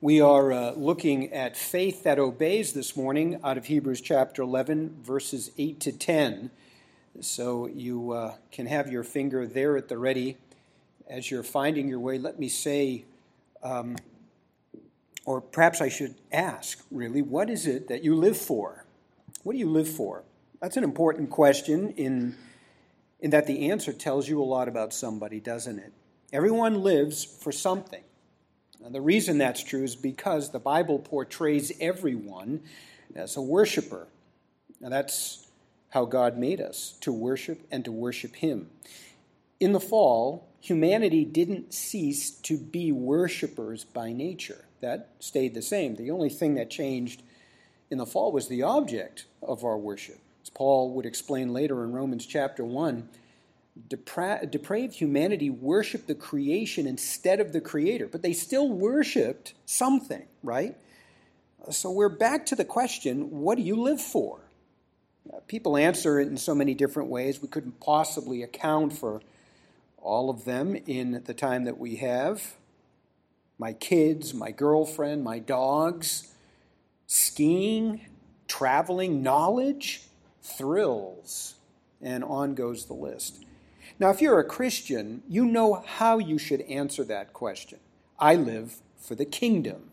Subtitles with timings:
[0.00, 4.96] We are uh, looking at faith that obeys this morning out of Hebrews chapter 11,
[5.02, 6.50] verses 8 to 10.
[7.20, 10.36] So you uh, can have your finger there at the ready.
[11.08, 13.04] As you're finding your way, let me say,
[13.62, 13.96] um,
[15.24, 18.84] or perhaps I should ask, really, what is it that you live for?
[19.42, 20.24] What do you live for?
[20.60, 22.36] That's an important question in,
[23.20, 25.92] in that the answer tells you a lot about somebody, doesn't it?
[26.32, 28.02] Everyone lives for something.
[28.84, 32.62] And the reason that's true is because the Bible portrays everyone
[33.14, 34.08] as a worshiper.
[34.80, 35.46] Now, that's
[35.90, 38.70] how God made us to worship and to worship Him.
[39.60, 44.64] In the fall, humanity didn't cease to be worshipers by nature.
[44.80, 45.96] That stayed the same.
[45.96, 47.22] The only thing that changed
[47.90, 50.18] in the fall was the object of our worship.
[50.42, 53.08] As Paul would explain later in Romans chapter 1,
[53.88, 60.26] Depra- depraved humanity worshiped the creation instead of the creator, but they still worshiped something,
[60.42, 60.76] right?
[61.70, 64.40] So we're back to the question what do you live for?
[65.32, 67.40] Uh, people answer it in so many different ways.
[67.40, 69.22] We couldn't possibly account for
[69.98, 72.56] all of them in the time that we have.
[73.58, 76.34] My kids, my girlfriend, my dogs,
[77.06, 78.06] skiing,
[78.48, 80.02] traveling, knowledge,
[80.42, 81.54] thrills,
[82.00, 83.44] and on goes the list.
[84.02, 87.78] Now, if you're a Christian, you know how you should answer that question.
[88.18, 89.90] I live for the kingdom.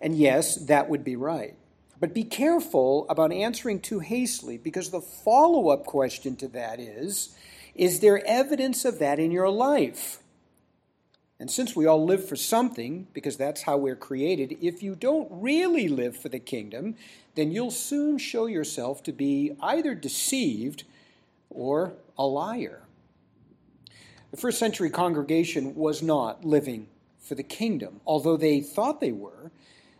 [0.00, 1.54] And yes, that would be right.
[2.00, 7.36] But be careful about answering too hastily because the follow up question to that is
[7.76, 10.18] Is there evidence of that in your life?
[11.38, 15.28] And since we all live for something, because that's how we're created, if you don't
[15.30, 16.96] really live for the kingdom,
[17.36, 20.82] then you'll soon show yourself to be either deceived
[21.50, 22.81] or a liar.
[24.32, 26.88] The first century congregation was not living
[27.20, 29.52] for the kingdom, although they thought they were.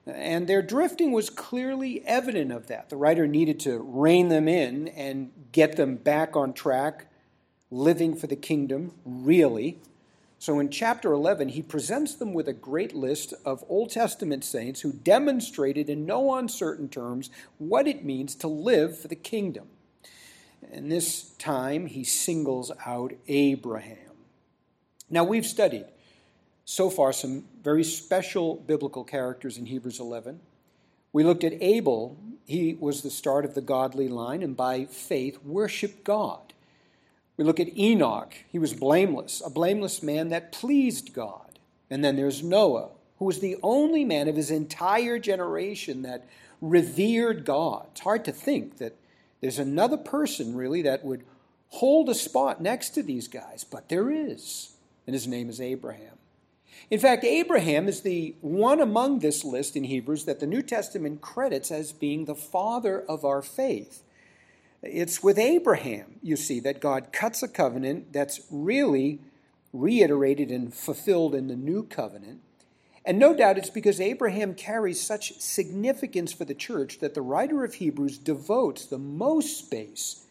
[0.06, 2.88] And their drifting was clearly evident of that.
[2.88, 7.06] The writer needed to rein them in and get them back on track,
[7.70, 9.78] living for the kingdom, really.
[10.38, 14.81] So in chapter 11, he presents them with a great list of Old Testament saints
[14.81, 17.28] who demonstrated in no uncertain terms
[17.59, 19.69] what it means to live for the kingdom.
[20.72, 24.12] And this time, he singles out Abraham.
[25.12, 25.84] Now, we've studied
[26.65, 30.41] so far some very special biblical characters in Hebrews 11.
[31.12, 32.17] We looked at Abel.
[32.47, 36.55] He was the start of the godly line and by faith worshiped God.
[37.37, 38.33] We look at Enoch.
[38.50, 41.59] He was blameless, a blameless man that pleased God.
[41.91, 46.27] And then there's Noah, who was the only man of his entire generation that
[46.62, 47.87] revered God.
[47.91, 48.97] It's hard to think that
[49.43, 51.25] there's another person, really, that would
[51.69, 54.72] hold a spot next to these guys, but there is
[55.06, 56.16] and his name is Abraham.
[56.90, 61.20] In fact, Abraham is the one among this list in Hebrews that the New Testament
[61.20, 64.02] credits as being the father of our faith.
[64.82, 69.20] It's with Abraham, you see, that God cuts a covenant that's really
[69.72, 72.40] reiterated and fulfilled in the new covenant.
[73.04, 77.64] And no doubt it's because Abraham carries such significance for the church that the writer
[77.64, 80.24] of Hebrews devotes the most space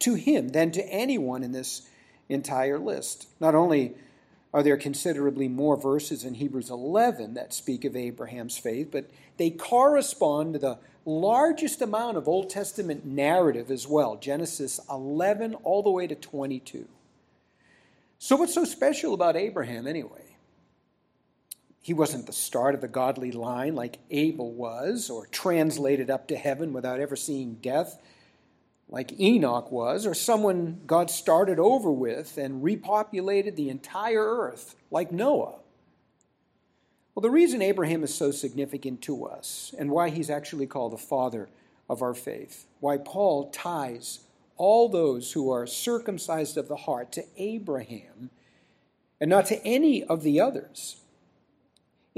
[0.00, 1.88] to him than to anyone in this
[2.28, 3.28] entire list.
[3.40, 3.94] Not only
[4.52, 9.50] are there considerably more verses in Hebrews 11 that speak of Abraham's faith, but they
[9.50, 15.90] correspond to the largest amount of Old Testament narrative as well Genesis 11 all the
[15.90, 16.86] way to 22.
[18.18, 20.36] So, what's so special about Abraham anyway?
[21.80, 26.36] He wasn't the start of the godly line like Abel was, or translated up to
[26.36, 27.98] heaven without ever seeing death
[28.88, 35.12] like Enoch was, or someone God started over with and repopulated the entire earth, like
[35.12, 35.58] Noah.
[37.14, 40.98] Well, the reason Abraham is so significant to us and why he's actually called the
[40.98, 41.48] father
[41.88, 44.20] of our faith, why Paul ties
[44.56, 48.30] all those who are circumcised of the heart to Abraham
[49.20, 51.02] and not to any of the others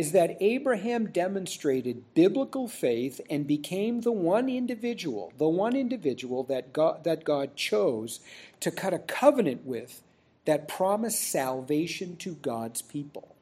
[0.00, 6.72] is that Abraham demonstrated biblical faith and became the one individual, the one individual that
[6.72, 8.20] God, that God chose
[8.60, 10.00] to cut a covenant with
[10.46, 13.36] that promised salvation to God's people.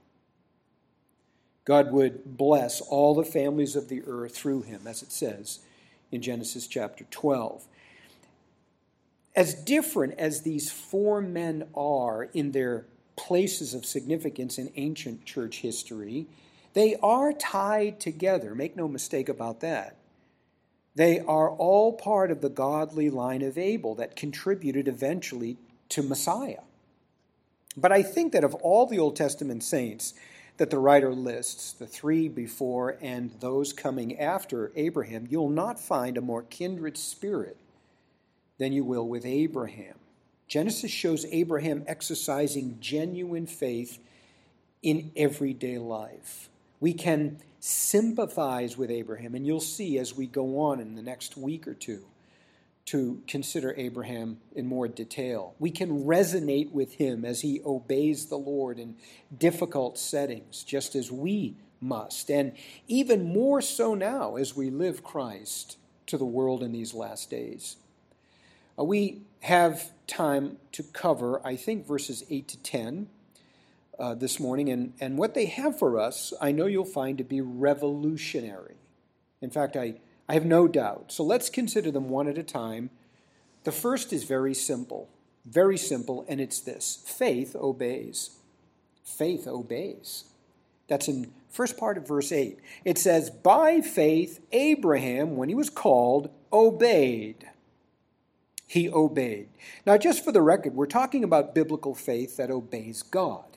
[1.65, 5.61] God would bless all the families of the earth through him, as it says
[6.11, 7.69] in Genesis chapter 12.
[9.37, 15.59] As different as these four men are in their places of significance in ancient church
[15.59, 16.27] history,
[16.79, 19.97] they are tied together, make no mistake about that.
[20.95, 25.57] They are all part of the godly line of Abel that contributed eventually
[25.89, 26.61] to Messiah.
[27.77, 30.15] But I think that of all the Old Testament saints,
[30.59, 36.17] that the writer lists, the three before and those coming after Abraham, you'll not find
[36.17, 37.57] a more kindred spirit
[38.59, 39.97] than you will with Abraham.
[40.47, 43.99] Genesis shows Abraham exercising genuine faith
[44.81, 46.49] in everyday life.
[46.81, 51.37] We can sympathize with Abraham, and you'll see as we go on in the next
[51.37, 52.05] week or two
[52.87, 55.55] to consider Abraham in more detail.
[55.59, 58.97] We can resonate with him as he obeys the Lord in
[59.37, 62.53] difficult settings, just as we must, and
[62.87, 65.77] even more so now as we live Christ
[66.07, 67.77] to the world in these last days.
[68.79, 73.09] Uh, we have time to cover, I think, verses 8 to 10
[73.99, 77.25] uh, this morning, and, and what they have for us, I know you'll find to
[77.25, 78.77] be revolutionary.
[79.41, 79.95] In fact, I
[80.29, 81.11] I have no doubt.
[81.11, 82.91] So let's consider them one at a time.
[83.65, 85.09] The first is very simple,
[85.47, 88.31] very simple, and it's this faith obeys.
[89.03, 90.25] Faith obeys.
[90.87, 92.59] That's in first part of verse 8.
[92.85, 97.49] It says, By faith, Abraham, when he was called, obeyed.
[98.67, 99.49] He obeyed.
[99.87, 103.48] Now, just for the record, we're talking about biblical faith that obeys God.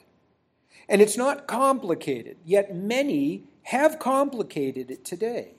[0.91, 5.53] And it's not complicated, yet many have complicated it today.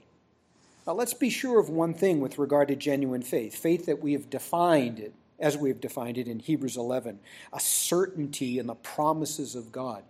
[0.86, 4.12] Now, let's be sure of one thing with regard to genuine faith faith that we
[4.12, 7.18] have defined it, as we have defined it in Hebrews 11,
[7.50, 10.02] a certainty in the promises of God.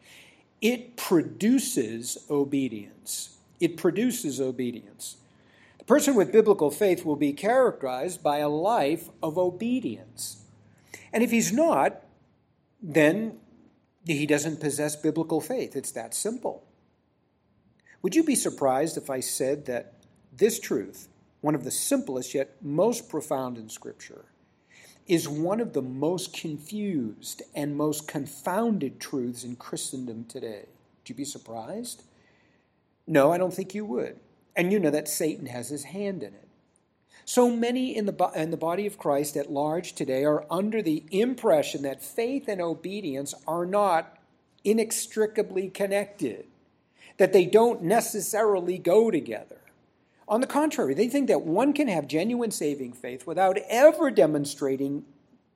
[0.60, 3.36] It produces obedience.
[3.60, 5.19] It produces obedience.
[5.78, 10.42] The person with biblical faith will be characterized by a life of obedience.
[11.12, 12.02] And if he's not,
[12.82, 13.38] then
[14.04, 15.76] he doesn't possess biblical faith.
[15.76, 16.64] It's that simple.
[18.02, 19.94] Would you be surprised if I said that
[20.32, 21.08] this truth,
[21.40, 24.25] one of the simplest yet most profound in Scripture,
[25.06, 30.66] is one of the most confused and most confounded truths in Christendom today.
[31.00, 32.05] Would you be surprised?
[33.06, 34.20] No, I don't think you would.
[34.56, 36.41] And you know that Satan has his hand in it.
[37.24, 41.04] So many in the, in the body of Christ at large today are under the
[41.10, 44.19] impression that faith and obedience are not
[44.64, 46.46] inextricably connected,
[47.19, 49.58] that they don't necessarily go together.
[50.28, 55.04] On the contrary, they think that one can have genuine saving faith without ever demonstrating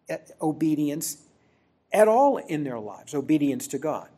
[0.08, 1.18] eh, obedience
[1.92, 4.08] at all in their lives, obedience to God.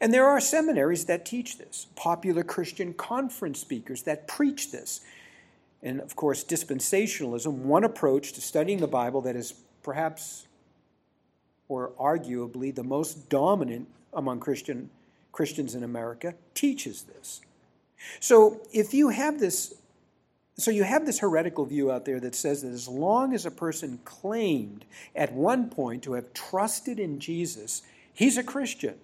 [0.00, 5.00] And there are seminaries that teach this, popular Christian conference speakers that preach this.
[5.82, 10.46] And of course, dispensationalism, one approach to studying the Bible that is perhaps
[11.68, 14.90] or arguably the most dominant among Christian
[15.32, 17.40] Christians in America, teaches this.
[18.20, 19.74] So if you have this
[20.58, 23.50] so you have this heretical view out there that says that as long as a
[23.50, 24.84] person claimed
[25.16, 27.80] at one point to have trusted in Jesus,
[28.12, 28.96] he's a Christian.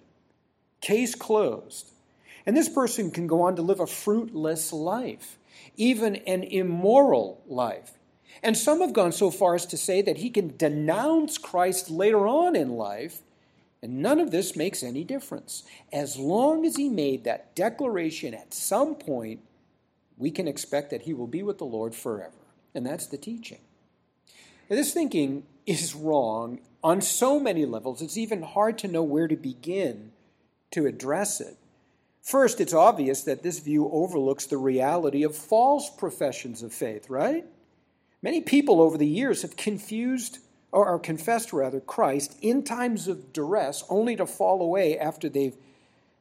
[0.79, 1.89] Case closed.
[2.45, 5.38] And this person can go on to live a fruitless life,
[5.75, 7.91] even an immoral life.
[8.41, 12.27] And some have gone so far as to say that he can denounce Christ later
[12.27, 13.21] on in life
[13.81, 15.63] and none of this makes any difference.
[15.91, 19.39] As long as he made that declaration at some point,
[20.17, 22.33] we can expect that he will be with the Lord forever.
[22.75, 23.59] And that's the teaching.
[24.69, 29.27] Now, this thinking is wrong on so many levels, it's even hard to know where
[29.27, 30.11] to begin
[30.71, 31.57] to address it.
[32.21, 37.45] First, it's obvious that this view overlooks the reality of false professions of faith, right?
[38.21, 40.39] Many people over the years have confused
[40.71, 45.55] or, or confessed rather Christ in times of duress, only to fall away after they've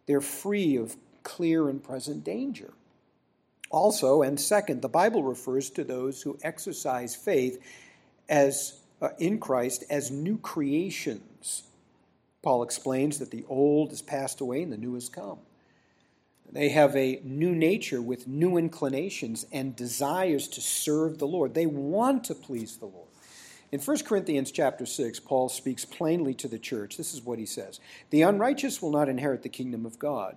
[0.07, 2.73] they're free of clear and present danger.
[3.71, 7.63] Also, and second, the Bible refers to those who exercise faith
[8.27, 11.65] as uh, in Christ as new creations.
[12.43, 15.41] Paul explains that the old has passed away and the new has come.
[16.51, 21.55] They have a new nature with new inclinations and desires to serve the Lord.
[21.55, 23.09] They want to please the Lord.
[23.71, 26.97] In 1 Corinthians chapter 6, Paul speaks plainly to the church.
[26.97, 30.37] This is what he says The unrighteous will not inherit the kingdom of God.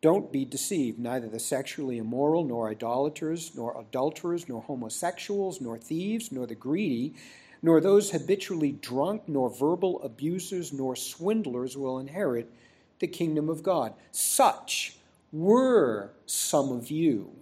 [0.00, 0.98] Don't be deceived.
[0.98, 7.14] Neither the sexually immoral, nor idolaters, nor adulterers, nor homosexuals, nor thieves, nor the greedy,
[7.62, 12.50] nor those habitually drunk, nor verbal abusers, nor swindlers will inherit
[13.00, 13.94] the kingdom of God.
[14.12, 14.96] Such
[15.38, 17.32] were some of you,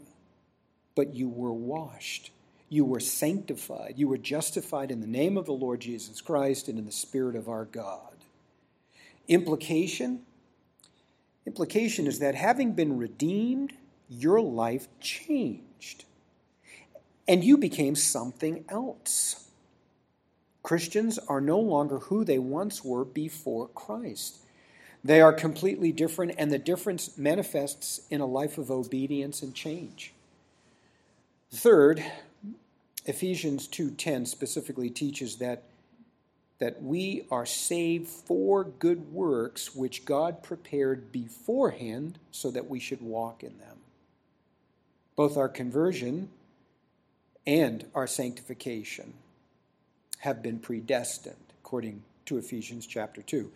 [0.95, 2.31] but you were washed
[2.75, 3.95] you were sanctified.
[3.97, 7.37] You were justified in the name of the Lord Jesus Christ and in the Spirit
[7.37, 8.17] of our God.
[9.29, 10.23] Implication?
[11.47, 13.75] Implication is that having been redeemed,
[14.09, 16.05] your life changed.
[17.29, 19.49] And you became something else.
[20.65, 24.39] Christians are no longer who they once were before Christ.
[25.05, 30.15] They are completely different, and the difference manifests in a life of obedience and change.
[31.51, 32.03] Third,
[33.05, 35.65] Ephesians 2:10 specifically teaches that
[36.59, 43.03] that we are saved for good works which God prepared beforehand so that we should
[43.03, 43.79] walk in them.
[45.17, 46.31] Both our conversion
[47.47, 49.15] and our sanctification
[50.21, 53.53] have been predestined, according to Ephesians chapter 2.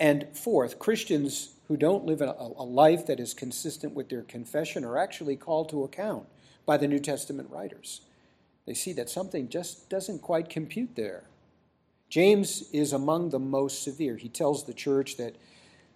[0.00, 4.84] And fourth, Christians who don't live a, a life that is consistent with their confession
[4.84, 6.26] are actually called to account
[6.64, 8.00] by the New Testament writers.
[8.66, 11.24] They see that something just doesn't quite compute there.
[12.08, 14.16] James is among the most severe.
[14.16, 15.36] He tells the church that,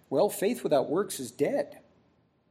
[0.09, 1.79] well, faith without works is dead.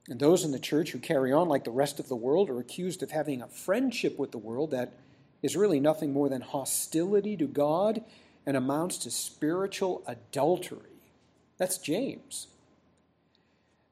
[0.08, 2.60] And those in the church who carry on like the rest of the world are
[2.60, 4.92] accused of having a friendship with the world that
[5.40, 8.02] is really nothing more than hostility to God
[8.44, 10.93] and amounts to spiritual adultery.
[11.58, 12.48] That's James.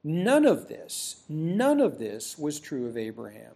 [0.03, 3.53] None of this, none of this was true of Abraham.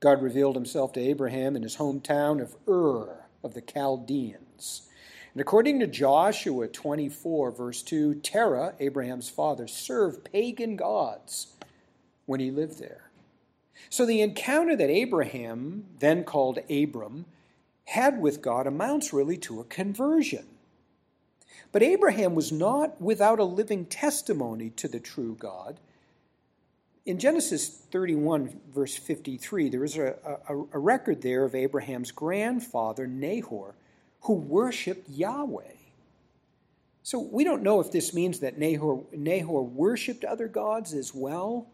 [0.00, 4.88] God revealed himself to Abraham in his hometown of Ur of the Chaldeans.
[5.32, 11.54] And according to Joshua 24, verse 2, Terah, Abraham's father, served pagan gods
[12.26, 13.10] when he lived there.
[13.90, 17.26] So the encounter that Abraham, then called Abram,
[17.86, 20.46] had with God amounts really to a conversion.
[21.74, 25.80] But Abraham was not without a living testimony to the true God.
[27.04, 30.14] In Genesis 31, verse 53, there is a,
[30.48, 33.74] a, a, record there of Abraham's grandfather, Nahor,
[34.20, 35.72] who worshiped Yahweh.
[37.02, 41.66] So we don't know if this means that Nahor, Nahor worshiped other gods as well.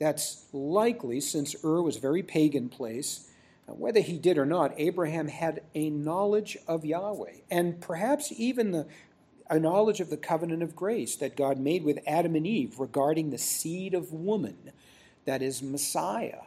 [0.00, 3.30] That's likely, since Ur was a very pagan place.
[3.68, 8.72] Uh, whether he did or not, Abraham had a knowledge of Yahweh, and perhaps even
[8.72, 8.86] the,
[9.50, 13.30] a knowledge of the covenant of grace that God made with Adam and Eve regarding
[13.30, 14.72] the seed of woman,
[15.24, 16.42] that is Messiah.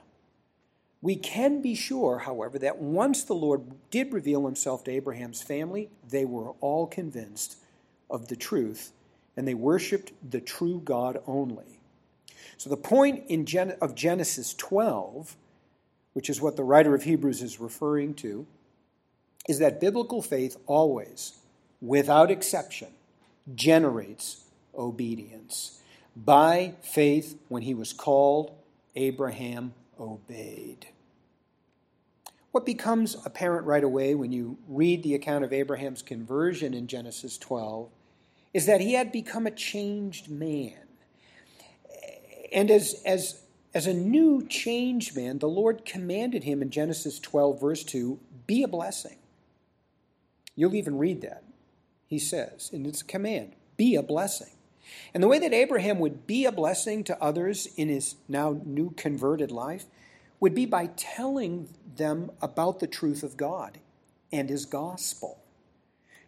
[1.02, 5.90] We can be sure, however, that once the Lord did reveal himself to Abraham's family,
[6.10, 7.58] they were all convinced
[8.10, 8.94] of the truth
[9.36, 11.80] and they worshiped the true God only.
[12.58, 15.36] So the point in Gen- of Genesis 12,
[16.14, 18.46] which is what the writer of Hebrews is referring to,
[19.50, 21.34] is that biblical faith always
[21.84, 22.88] without exception,
[23.54, 25.82] generates obedience.
[26.16, 28.56] By faith, when he was called,
[28.96, 30.88] Abraham obeyed.
[32.52, 37.38] What becomes apparent right away when you read the account of Abraham's conversion in Genesis
[37.38, 37.90] 12
[38.54, 40.78] is that he had become a changed man.
[42.54, 43.42] And as, as,
[43.74, 48.62] as a new changed man, the Lord commanded him in Genesis 12, verse 2, be
[48.64, 49.18] a blessing.
[50.56, 51.44] You'll even read that
[52.14, 54.54] he says, and it's a command be a blessing.
[55.14, 58.92] And the way that Abraham would be a blessing to others in his now new
[58.92, 59.86] converted life
[60.40, 63.80] would be by telling them about the truth of God
[64.32, 65.40] and his gospel.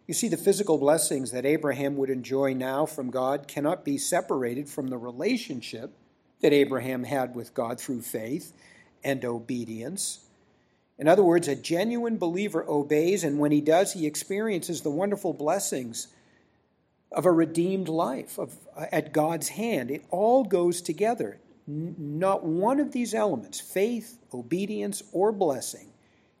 [0.06, 4.68] You see, the physical blessings that Abraham would enjoy now from God cannot be separated
[4.68, 5.92] from the relationship
[6.40, 8.52] that Abraham had with God through faith
[9.02, 10.25] and obedience.
[10.98, 15.32] In other words, a genuine believer obeys, and when he does, he experiences the wonderful
[15.34, 16.08] blessings
[17.12, 19.90] of a redeemed life of, uh, at God's hand.
[19.90, 21.38] It all goes together.
[21.68, 25.88] N- not one of these elements, faith, obedience, or blessing,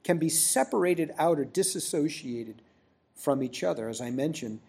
[0.04, 2.62] can be separated out or disassociated
[3.14, 4.60] from each other, as I mentioned,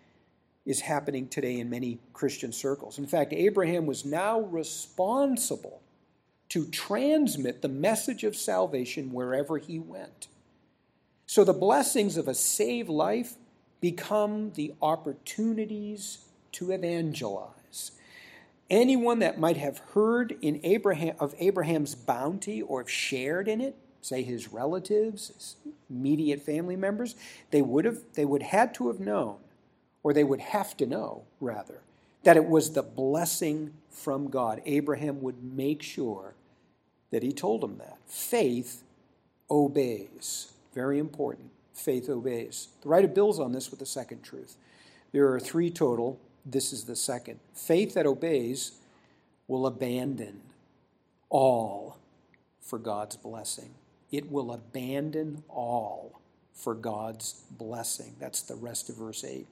[0.66, 2.98] is happening today in many Christian circles.
[2.98, 5.82] In fact, Abraham was now responsible
[6.50, 10.28] to transmit the message of salvation wherever he went.
[11.26, 13.34] So the blessings of a saved life
[13.82, 17.92] become the opportunities to evangelize.
[18.70, 23.76] Anyone that might have heard in Abraham of Abraham's bounty or have shared in it,
[24.02, 25.56] say his relatives, his
[25.90, 27.16] immediate family members,
[27.52, 29.38] they would have they would had to have known,
[30.04, 31.82] or they would have to know, rather,
[32.24, 34.62] that it was the blessing from God.
[34.66, 36.36] Abraham would make sure
[37.12, 37.98] that he told them that.
[38.08, 38.84] Faith
[39.50, 40.52] obeys.
[40.74, 41.52] Very important.
[41.74, 42.70] Faith obeys.
[42.82, 44.56] The writer builds on this with the second truth.
[45.12, 46.20] There are three total.
[46.46, 47.40] This is the second.
[47.54, 48.74] Faith that obeys
[49.48, 50.42] will abandon
[51.30, 51.98] all
[52.62, 53.70] for God's blessing.
[54.12, 56.20] It will abandon all
[56.54, 58.16] for God's blessing.
[58.20, 59.46] That's the rest of verse 8.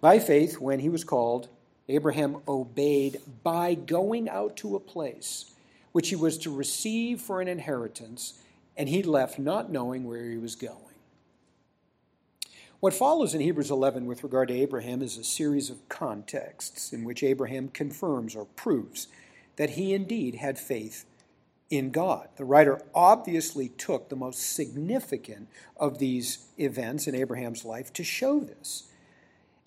[0.00, 1.48] By faith, when he was called,
[1.88, 5.53] Abraham obeyed by going out to a place
[5.94, 8.42] which he was to receive for an inheritance,
[8.76, 10.74] and he left not knowing where he was going.
[12.80, 17.04] What follows in Hebrews 11 with regard to Abraham is a series of contexts in
[17.04, 19.06] which Abraham confirms or proves
[19.54, 21.04] that he indeed had faith
[21.70, 22.26] in God.
[22.38, 25.46] The writer obviously took the most significant
[25.76, 28.88] of these events in Abraham's life to show this.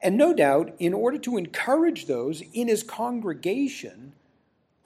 [0.01, 4.11] And no doubt, in order to encourage those in his congregation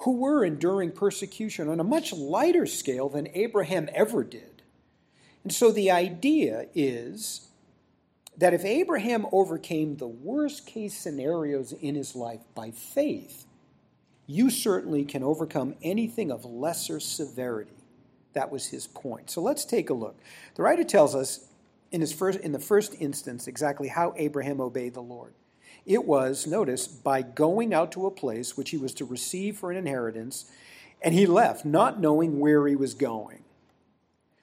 [0.02, 4.62] who were enduring persecution on a much lighter scale than Abraham ever did.
[5.44, 7.48] And so the idea is
[8.38, 13.46] that if Abraham overcame the worst case scenarios in his life by faith,
[14.26, 17.72] you certainly can overcome anything of lesser severity.
[18.34, 19.30] That was his point.
[19.30, 20.18] So let's take a look.
[20.56, 21.48] The writer tells us
[21.92, 25.34] in, his first, in the first instance exactly how Abraham obeyed the Lord.
[25.86, 29.72] It was, notice, by going out to a place which he was to receive for
[29.72, 30.52] an inheritance,
[31.02, 33.44] and he left, not knowing where he was going.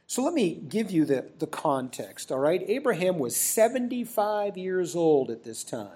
[0.06, 2.62] So let me give you the, the context, all right?
[2.66, 5.90] Abraham was 75 years old at this time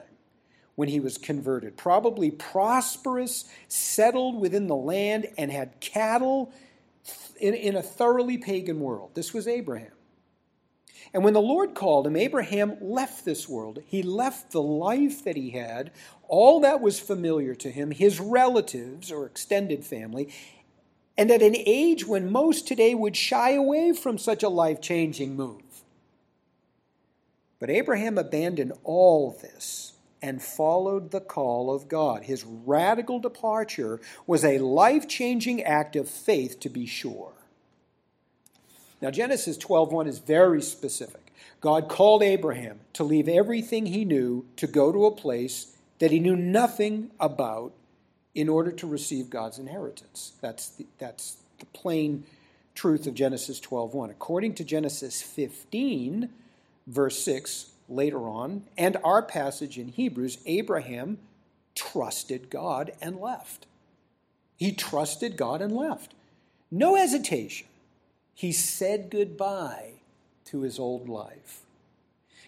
[0.74, 6.52] when he was converted, probably prosperous, settled within the land, and had cattle
[7.40, 9.10] in, in a thoroughly pagan world.
[9.14, 9.92] This was Abraham.
[11.12, 13.80] And when the Lord called him, Abraham left this world.
[13.86, 15.90] He left the life that he had,
[16.28, 20.32] all that was familiar to him, his relatives or extended family,
[21.16, 25.36] and at an age when most today would shy away from such a life changing
[25.36, 25.62] move.
[27.58, 29.92] But Abraham abandoned all this
[30.22, 32.24] and followed the call of God.
[32.24, 37.34] His radical departure was a life changing act of faith, to be sure.
[39.02, 41.32] Now, Genesis 12:1 is very specific.
[41.60, 46.20] God called Abraham to leave everything he knew to go to a place that he
[46.20, 47.72] knew nothing about
[48.32, 50.32] in order to receive God's inheritance.
[50.40, 52.24] That's the, that's the plain
[52.76, 54.08] truth of Genesis 12:1.
[54.10, 56.30] According to Genesis 15,
[56.86, 61.18] verse 6, later on, and our passage in Hebrews, Abraham
[61.74, 63.66] trusted God and left.
[64.56, 66.14] He trusted God and left.
[66.70, 67.66] No hesitation
[68.34, 69.94] he said goodbye
[70.46, 71.60] to his old life.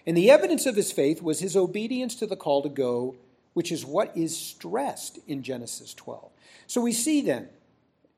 [0.06, 3.16] And the evidence of his faith was his obedience to the call to go,
[3.54, 6.30] which is what is stressed in Genesis 12.
[6.66, 7.48] So we see then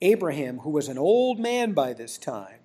[0.00, 2.58] Abraham, who was an old man by this time,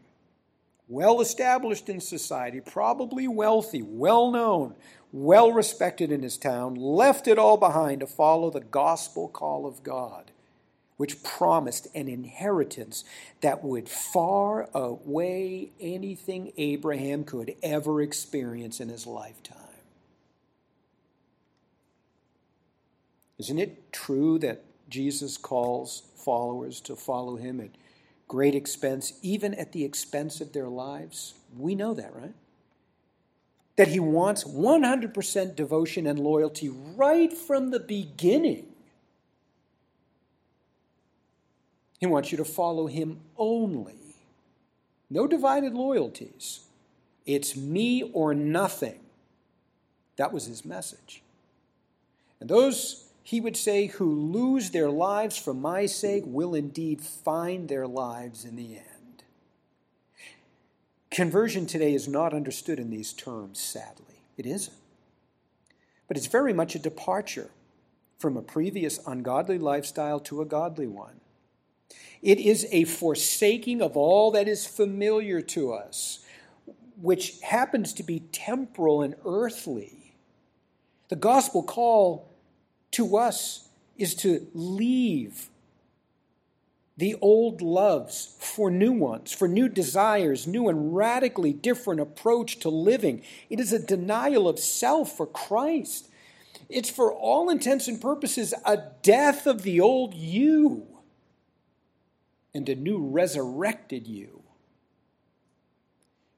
[0.87, 4.75] well established in society, probably wealthy, well known,
[5.11, 9.83] well respected in his town, left it all behind to follow the gospel call of
[9.83, 10.31] God
[11.01, 13.03] which promised an inheritance
[13.41, 19.57] that would far outweigh anything Abraham could ever experience in his lifetime.
[23.39, 27.71] Isn't it true that Jesus calls followers to follow him at
[28.27, 31.33] great expense, even at the expense of their lives?
[31.57, 32.35] We know that, right?
[33.75, 38.70] That he wants 100% devotion and loyalty right from the beginning
[42.01, 44.15] He wants you to follow him only.
[45.09, 46.61] No divided loyalties.
[47.27, 48.99] It's me or nothing.
[50.17, 51.21] That was his message.
[52.39, 57.69] And those, he would say, who lose their lives for my sake will indeed find
[57.69, 59.23] their lives in the end.
[61.11, 64.23] Conversion today is not understood in these terms, sadly.
[64.37, 64.75] It isn't.
[66.07, 67.51] But it's very much a departure
[68.17, 71.20] from a previous ungodly lifestyle to a godly one.
[72.21, 76.19] It is a forsaking of all that is familiar to us,
[77.01, 80.15] which happens to be temporal and earthly.
[81.09, 82.31] The gospel call
[82.91, 85.49] to us is to leave
[86.97, 92.69] the old loves for new ones, for new desires, new and radically different approach to
[92.69, 93.23] living.
[93.49, 96.09] It is a denial of self for Christ.
[96.69, 100.87] It's for all intents and purposes a death of the old you
[102.53, 104.43] and a new resurrected you.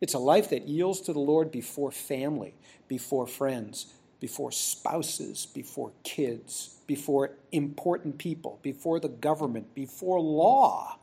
[0.02, 2.56] It's a life that yields to the Lord before family,
[2.88, 10.98] before friends, before spouses, before kids, before important people, before the government, before law.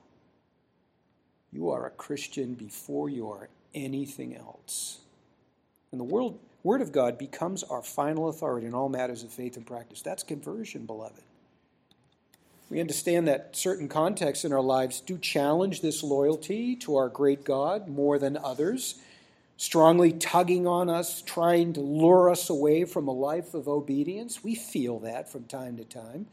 [1.52, 5.00] You are a Christian before you are anything else.
[5.92, 9.56] And the world, Word of God becomes our final authority in all matters of faith
[9.56, 10.02] and practice.
[10.02, 11.22] That's conversion, beloved.
[12.70, 17.44] We understand that certain contexts in our lives do challenge this loyalty to our great
[17.44, 18.94] God more than others,
[19.56, 24.44] strongly tugging on us, trying to lure us away from a life of obedience.
[24.44, 26.26] We feel that from time to time.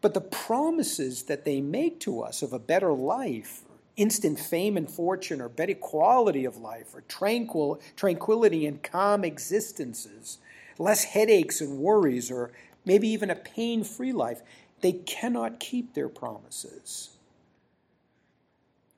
[0.00, 3.62] But the promises that they make to us of a better life,
[3.96, 10.38] instant fame and fortune or better quality of life or tranquil, tranquility and calm existences,
[10.76, 12.50] less headaches and worries, or
[12.84, 14.42] maybe even a pain free life,
[14.80, 17.16] they cannot keep their promises.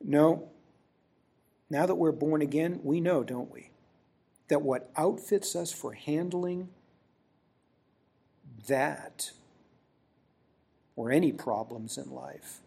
[0.03, 0.49] No,
[1.69, 3.71] now that we're born again, we know, don't we,
[4.49, 6.69] that what outfits us for handling
[8.67, 9.31] that
[10.97, 12.59] or any problems in life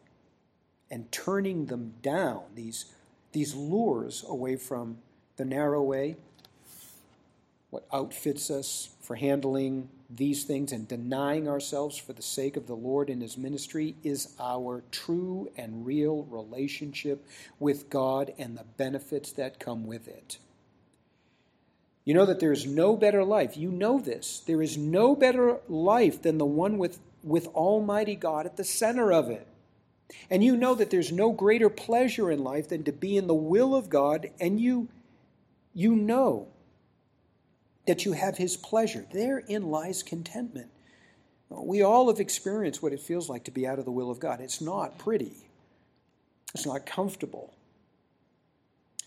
[0.90, 2.86] and turning them down, these,
[3.32, 4.98] these lures away from
[5.38, 6.16] the narrow way,
[7.70, 12.76] what outfits us for handling these things and denying ourselves for the sake of the
[12.76, 17.26] Lord and His ministry is our true and real relationship
[17.60, 20.38] with God and the benefits that come with it.
[22.06, 23.56] You know that there is no better life.
[23.56, 24.42] You know this.
[24.46, 29.12] There is no better life than the one with, with Almighty God at the center
[29.14, 29.48] of it.
[30.30, 33.34] And you know that there's no greater pleasure in life than to be in the
[33.34, 34.90] will of God, and you,
[35.74, 36.50] you know
[37.86, 39.06] that you have His pleasure.
[39.12, 40.70] Therein lies contentment.
[41.50, 44.20] We all have experienced what it feels like to be out of the will of
[44.20, 44.42] God.
[44.42, 45.34] It's not pretty,
[46.54, 47.54] it's not comfortable.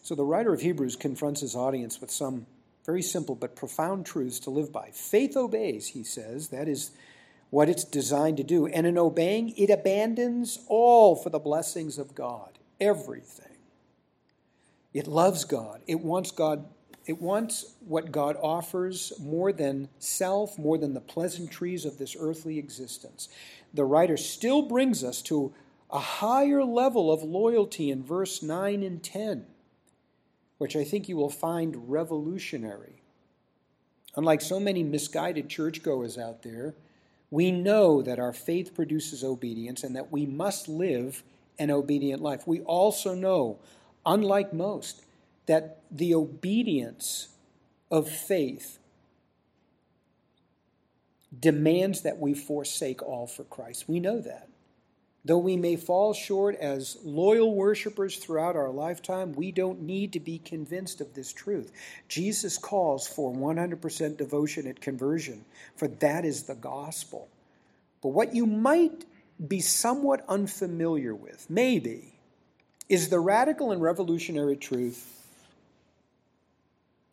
[0.03, 2.47] So the writer of Hebrews confronts his audience with some
[2.85, 4.91] very simple but profound truths to live by.
[4.93, 6.51] Faith obeys, he says.
[6.51, 6.93] That is
[7.51, 8.69] what it's designed to do.
[8.69, 13.57] And in obeying, it abandons all for the blessings of God, everything.
[14.95, 15.83] It loves God.
[15.89, 16.67] It wants God.
[17.07, 22.59] It wants what God offers more than self, more than the pleasantries of this earthly
[22.59, 23.29] existence.
[23.73, 25.55] The writer still brings us to
[25.91, 29.47] a higher level of loyalty in verse 9 and 10,
[30.59, 33.03] which I think you will find revolutionary.
[34.17, 36.75] Unlike so many misguided churchgoers out there,
[37.31, 41.23] we know that our faith produces obedience and that we must live
[41.59, 42.47] an obedient life.
[42.47, 43.59] We also know,
[44.05, 45.03] unlike most,
[45.47, 47.29] that the obedience
[47.91, 48.79] of faith
[51.39, 53.89] demands that we forsake all for Christ.
[53.89, 54.49] We know that.
[55.25, 60.21] Though we may fall short as loyal worshipers throughout our lifetime, we don't need to
[60.21, 61.73] be convinced of this truth.
[62.07, 67.29] Jesus calls for 100% devotion at conversion, for that is the gospel.
[68.03, 69.05] But what you might
[69.49, 72.21] be somewhat unfamiliar with, maybe,
[72.89, 75.16] is the radical and revolutionary truth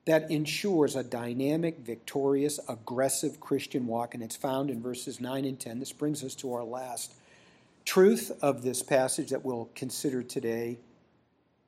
[0.05, 5.59] that ensures a dynamic, victorious, aggressive Christian walk, and it's found in verses 9 and
[5.59, 5.79] 10.
[5.79, 7.13] This brings us to our last
[7.85, 10.77] truth of this passage that we'll consider today.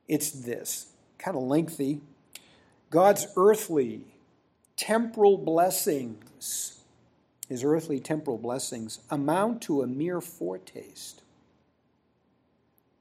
[0.06, 2.00] It's this kind of lengthy.
[2.90, 4.02] God's earthly,
[4.76, 6.80] temporal blessings,
[7.48, 11.22] his earthly temporal blessings, amount to a mere foretaste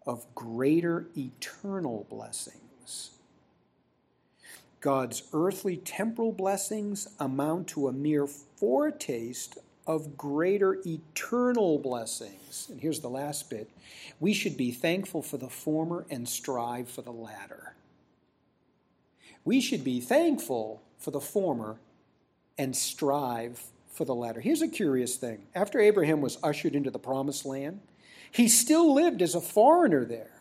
[0.05, 3.11] of greater eternal blessings.
[4.85, 12.67] God's earthly temporal blessings amount to a mere foretaste of greater eternal blessings.
[12.69, 13.67] And here's the last bit
[14.19, 17.73] we should be thankful for the former and strive for the latter.
[19.43, 21.79] We should be thankful for the former
[22.55, 24.39] and strive for the latter.
[24.39, 27.79] Here's a curious thing after Abraham was ushered into the promised land,
[28.31, 30.34] he still lived as a foreigner there.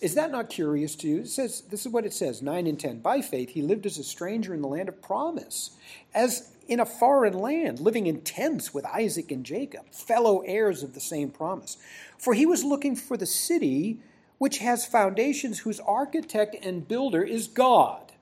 [0.00, 1.20] Is that not curious to you?
[1.20, 3.00] It says, this is what it says 9 and 10.
[3.00, 5.70] By faith, he lived as a stranger in the land of promise,
[6.14, 10.94] as in a foreign land, living in tents with Isaac and Jacob, fellow heirs of
[10.94, 11.78] the same promise.
[12.18, 13.98] For he was looking for the city
[14.38, 18.12] which has foundations, whose architect and builder is God.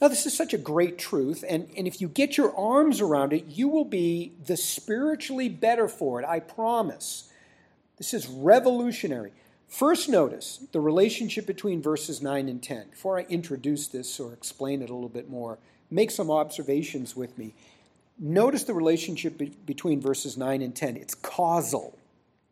[0.00, 3.32] Now, this is such a great truth, and, and if you get your arms around
[3.32, 7.30] it, you will be the spiritually better for it, I promise.
[7.98, 9.30] This is revolutionary.
[9.72, 12.90] First, notice the relationship between verses 9 and 10.
[12.90, 15.58] Before I introduce this or explain it a little bit more,
[15.90, 17.54] make some observations with me.
[18.18, 20.98] Notice the relationship be- between verses 9 and 10.
[20.98, 21.98] It's causal,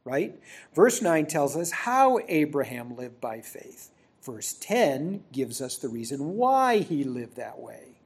[0.02, 0.40] right?
[0.74, 3.90] Verse 9 tells us how Abraham lived by faith.
[4.22, 7.98] Verse 10 gives us the reason why he lived that way.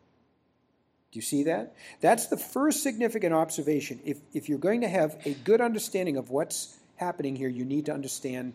[1.13, 1.77] Do you see that?
[2.01, 4.01] That's the first significant observation.
[4.05, 7.87] If, if you're going to have a good understanding of what's happening here, you need
[7.87, 8.55] to understand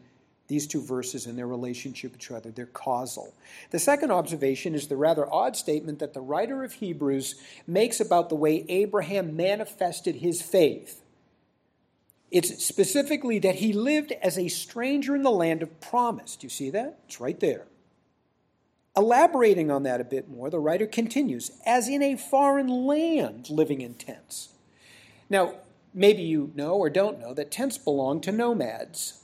[0.49, 2.51] these two verses and their relationship to each other.
[2.51, 3.33] They're causal.
[3.69, 7.35] The second observation is the rather odd statement that the writer of Hebrews
[7.65, 11.01] makes about the way Abraham manifested his faith.
[12.31, 16.35] It's specifically that he lived as a stranger in the land of promise.
[16.35, 16.99] Do you see that?
[17.07, 17.65] It's right there.
[18.97, 23.81] Elaborating on that a bit more, the writer continues, as in a foreign land living
[23.81, 24.49] in tents.
[25.29, 25.55] Now,
[25.93, 29.23] maybe you know or don't know that tents belong to nomads.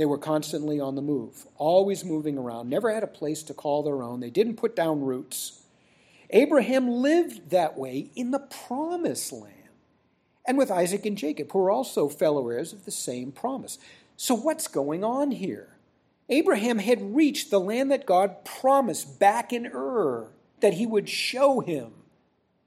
[0.00, 3.82] They were constantly on the move, always moving around, never had a place to call
[3.82, 4.20] their own.
[4.20, 5.60] They didn't put down roots.
[6.30, 9.68] Abraham lived that way in the promised land
[10.46, 13.78] and with Isaac and Jacob, who were also fellow heirs of the same promise.
[14.16, 15.76] So, what's going on here?
[16.30, 20.28] Abraham had reached the land that God promised back in Ur
[20.60, 21.92] that he would show him.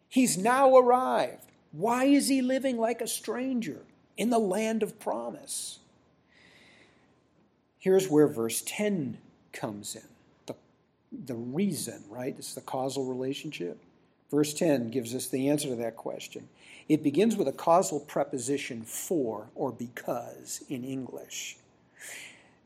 [0.08, 1.52] He's now arrived.
[1.72, 5.80] Why is he living like a stranger in the land of promise?
[7.84, 9.18] Here's where verse 10
[9.52, 10.08] comes in
[10.46, 10.56] the,
[11.12, 12.34] the reason, right?
[12.38, 13.78] It's the causal relationship.
[14.32, 16.48] Verse 10 gives us the answer to that question.
[16.88, 21.58] It begins with a causal preposition for or because in English.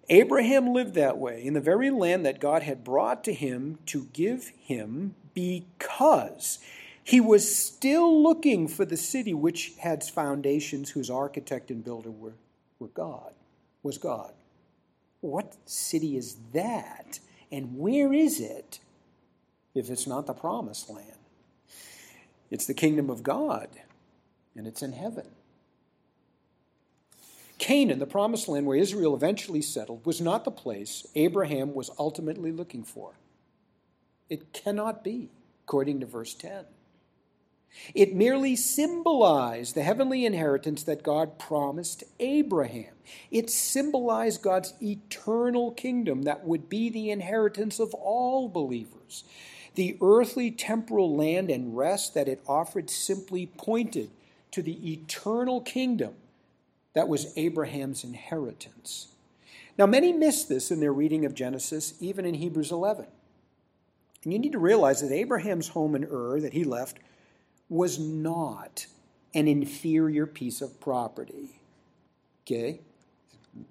[0.08, 4.06] Abraham lived that way in the very land that God had brought to him to
[4.14, 6.60] give him because
[7.04, 12.36] he was still looking for the city which had foundations, whose architect and builder were,
[12.78, 13.34] were God,
[13.82, 14.34] was God.
[15.22, 17.20] What city is that?
[17.52, 18.80] And where is it
[19.74, 21.12] if it's not the promised land?
[22.50, 23.68] It's the kingdom of God,
[24.56, 25.28] and it's in heaven.
[27.58, 32.52] Canaan, the promised land where Israel eventually settled, was not the place Abraham was ultimately
[32.52, 33.14] looking for.
[34.30, 35.30] It cannot be,
[35.66, 36.66] according to verse 10.
[37.94, 42.94] It merely symbolized the heavenly inheritance that God promised Abraham.
[43.32, 49.24] It symbolized God's eternal kingdom that would be the inheritance of all believers.
[49.76, 54.10] The earthly temporal land and rest that it offered simply pointed
[54.52, 56.16] to the eternal kingdom
[56.94, 59.10] that was Abraham's inheritance.
[59.78, 63.06] Now, many miss this in their reading of Genesis, even in Hebrews 11.
[64.24, 66.98] And you need to realize that Abraham's home in Ur that he left
[67.70, 68.86] was not
[69.34, 71.60] an inferior piece of property.
[72.46, 72.80] Okay?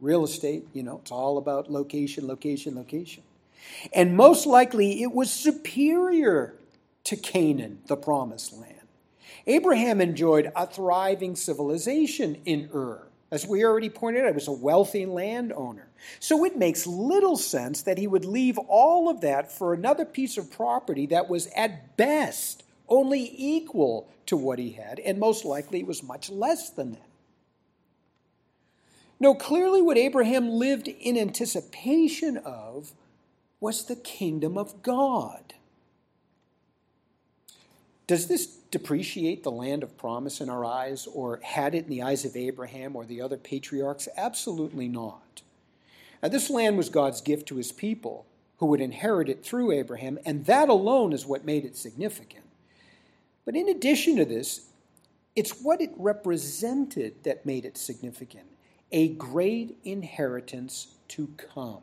[0.00, 3.22] Real estate, you know, it's all about location, location, location.
[3.92, 6.54] And most likely it was superior
[7.04, 8.72] to Canaan, the promised land.
[9.46, 13.06] Abraham enjoyed a thriving civilization in Ur.
[13.30, 15.88] As we already pointed out, he was a wealthy landowner.
[16.20, 20.37] So it makes little sense that he would leave all of that for another piece
[20.37, 25.81] of property that was at best only equal to what he had, and most likely
[25.81, 27.09] it was much less than that.
[29.18, 32.92] No, clearly what Abraham lived in anticipation of
[33.61, 35.55] was the kingdom of God.
[38.07, 42.03] Does this depreciate the land of promise in our eyes, or had it in the
[42.03, 44.09] eyes of Abraham or the other patriarchs?
[44.16, 45.42] Absolutely not.
[46.22, 48.27] Now, this land was God's gift to his people,
[48.59, 52.45] who would inherit it through Abraham, and that alone is what made it significant.
[53.46, 54.66] But in addition to this,
[55.35, 58.44] it's what it represented that made it significant
[58.92, 61.80] a great inheritance to come.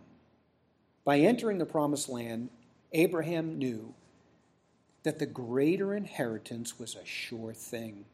[1.04, 2.50] By entering the promised land,
[2.94, 3.94] Abraham knew
[5.04, 8.06] that the greater inheritance was a sure thing.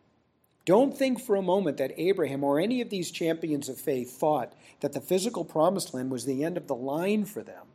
[0.66, 4.54] Don't think for a moment that Abraham or any of these champions of faith thought
[4.82, 7.68] that the physical promised land was the end of the line for them,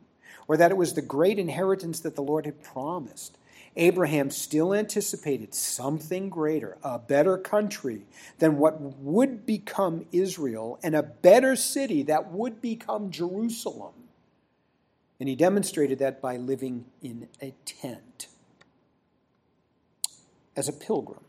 [0.47, 3.37] or that it was the great inheritance that the Lord had promised.
[3.77, 8.05] Abraham still anticipated something greater, a better country
[8.39, 13.93] than what would become Israel, and a better city that would become Jerusalem.
[15.19, 18.27] And he demonstrated that by living in a tent
[20.55, 21.23] as a pilgrim.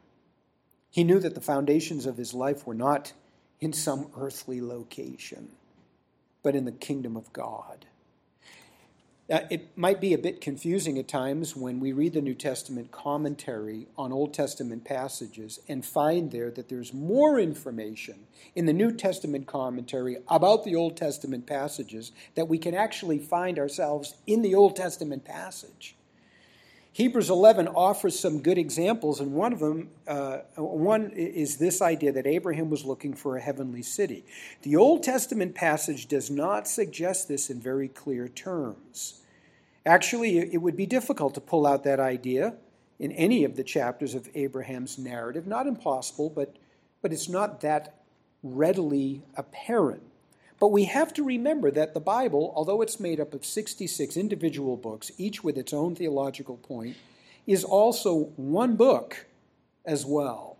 [0.91, 3.13] He knew that the foundations of his life were not
[3.61, 5.49] in some earthly location,
[6.43, 7.87] but in the kingdom of God.
[9.29, 12.93] Uh, it might be a bit confusing at times when we read the New Testament
[12.93, 18.93] commentary on Old Testament passages and find there that there's more information in the New
[18.93, 24.55] Testament commentary about the Old Testament passages that we can actually find ourselves in the
[24.55, 25.97] Old Testament passage.
[26.97, 32.11] Hebrews 11 offers some good examples, and one of them, uh, one is this idea
[32.13, 34.25] that Abraham was looking for a heavenly city.
[34.63, 39.21] The Old Testament passage does not suggest this in very clear terms.
[39.85, 42.55] Actually, it would be difficult to pull out that idea
[42.99, 45.47] in any of the chapters of Abraham's narrative.
[45.47, 46.57] Not impossible, but,
[47.03, 48.01] but it's not that
[48.43, 50.03] readily apparent.
[50.59, 54.77] But we have to remember that the Bible, although it's made up of 66 individual
[54.77, 56.97] books, each with its own theological point,
[57.47, 59.27] is also one book
[59.85, 60.57] as well.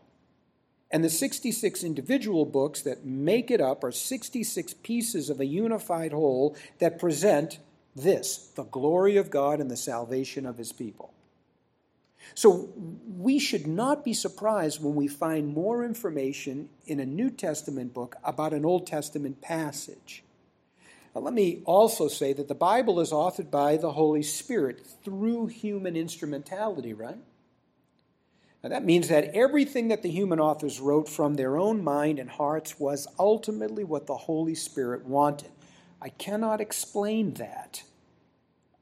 [0.91, 6.13] And the 66 individual books that make it up are 66 pieces of a unified
[6.13, 7.59] whole that present
[7.95, 11.13] this the glory of God and the salvation of his people.
[12.35, 12.71] So
[13.17, 18.17] we should not be surprised when we find more information in a New Testament book
[18.25, 20.23] about an Old Testament passage.
[21.15, 25.47] But let me also say that the Bible is authored by the Holy Spirit through
[25.47, 27.17] human instrumentality, right?
[28.63, 32.29] Now, that means that everything that the human authors wrote from their own mind and
[32.29, 35.51] hearts was ultimately what the Holy Spirit wanted.
[36.03, 37.83] I cannot explain that.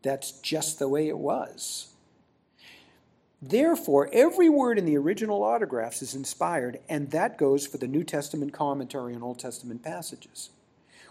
[0.03, 1.94] That's just the way it was.
[3.47, 8.03] Therefore, every word in the original autographs is inspired, and that goes for the New
[8.03, 10.49] Testament commentary on Old Testament passages.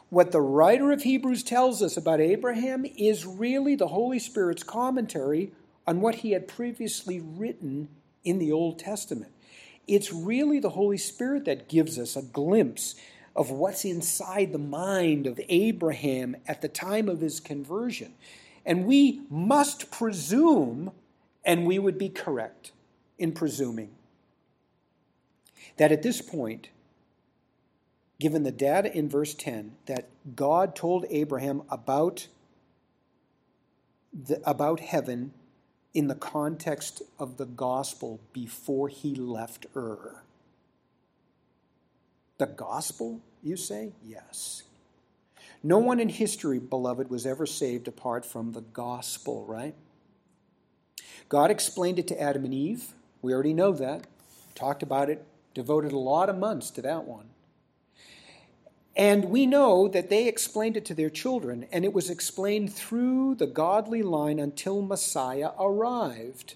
[0.10, 5.52] What the writer of Hebrews tells us about Abraham is really the Holy Spirit's commentary
[5.86, 7.90] on what he had previously written
[8.24, 9.32] in the Old Testament.
[9.88, 12.96] It's really the Holy Spirit that gives us a glimpse
[13.36, 18.16] of what's inside the mind of Abraham at the time of his conversion.
[18.66, 20.94] And we must presume,
[21.44, 22.72] and we would be correct
[23.18, 23.92] in presuming,
[25.78, 26.70] that at this point,
[28.20, 32.28] given the data in verse 10, that God told Abraham about,
[34.14, 35.34] the, about heaven
[35.94, 40.24] in the context of the gospel before he left Ur.
[42.38, 43.94] The gospel, you say?
[44.04, 44.64] Yes.
[45.62, 49.76] No one in history, beloved, was ever saved apart from the gospel, right?
[51.30, 52.94] God explained it to Adam and Eve.
[53.22, 54.06] We already know that.
[54.56, 57.26] Talked about it, devoted a lot of months to that one.
[58.96, 63.36] And we know that they explained it to their children, and it was explained through
[63.36, 66.54] the godly line until Messiah arrived.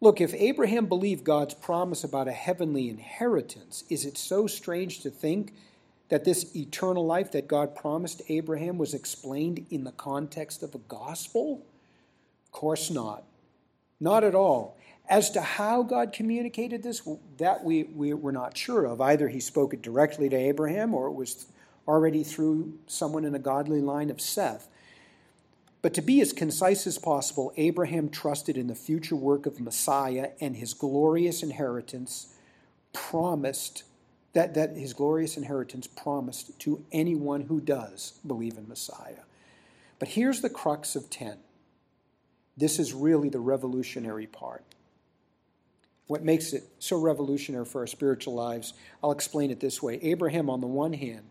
[0.00, 5.10] Look, if Abraham believed God's promise about a heavenly inheritance, is it so strange to
[5.10, 5.54] think
[6.08, 10.78] that this eternal life that God promised Abraham was explained in the context of a
[10.78, 11.64] gospel?
[12.44, 13.24] Of course not.
[14.00, 14.76] Not at all.
[15.08, 19.00] As to how God communicated this, that we, we were not sure of.
[19.00, 21.46] Either he spoke it directly to Abraham or it was
[21.86, 24.68] already through someone in a godly line of Seth.
[25.82, 30.30] But to be as concise as possible, Abraham trusted in the future work of Messiah
[30.40, 32.34] and his glorious inheritance
[32.94, 33.82] promised
[34.32, 39.24] that, that his glorious inheritance promised to anyone who does believe in Messiah.
[39.98, 41.36] But here's the crux of 10.
[42.56, 44.64] This is really the revolutionary part.
[46.06, 49.98] What makes it so revolutionary for our spiritual lives, I'll explain it this way.
[50.02, 51.24] Abraham, on the one hand,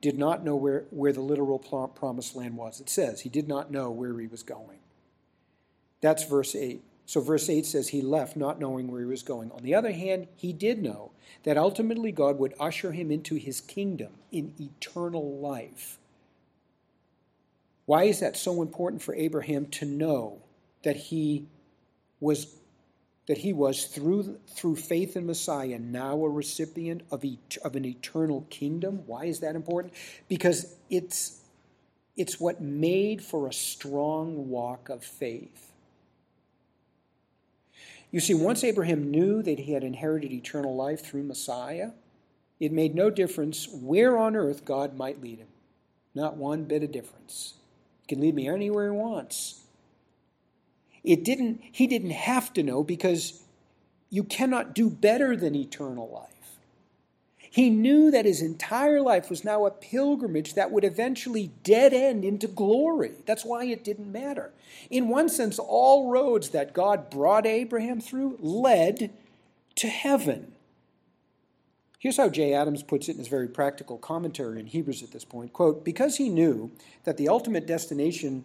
[0.00, 2.80] did not know where, where the literal promised land was.
[2.80, 4.78] It says he did not know where he was going.
[6.00, 6.82] That's verse 8.
[7.04, 9.50] So, verse 8 says he left not knowing where he was going.
[9.50, 11.10] On the other hand, he did know
[11.42, 15.98] that ultimately God would usher him into his kingdom in eternal life.
[17.84, 20.42] Why is that so important for Abraham to know
[20.82, 21.46] that he
[22.20, 22.54] was
[23.26, 27.84] that he was through through faith in Messiah now a recipient of, et, of an
[27.84, 29.02] eternal kingdom?
[29.06, 29.94] Why is that important?
[30.28, 31.40] Because it's
[32.16, 35.72] it's what made for a strong walk of faith.
[38.10, 41.90] You see, once Abraham knew that he had inherited eternal life through Messiah,
[42.58, 45.48] it made no difference where on earth God might lead him.
[46.14, 47.54] Not one bit of difference.
[48.02, 49.62] He can lead me anywhere he wants.
[51.02, 53.42] It didn't, he didn't have to know because
[54.10, 56.26] you cannot do better than eternal life.
[57.38, 62.24] He knew that his entire life was now a pilgrimage that would eventually dead end
[62.24, 63.12] into glory.
[63.26, 64.52] That's why it didn't matter.
[64.88, 69.10] In one sense, all roads that God brought Abraham through led
[69.76, 70.52] to heaven.
[71.98, 75.24] Here's how Jay Adams puts it in his very practical commentary in Hebrews at this
[75.24, 75.52] point.
[75.52, 76.70] Quote, because he knew
[77.04, 78.44] that the ultimate destination,